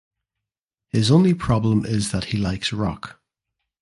His 0.89 1.11
only 1.11 1.35
problem 1.35 1.85
is 1.85 2.09
that 2.09 2.23
he 2.33 2.37
likes 2.39 2.73
rock. 2.73 3.21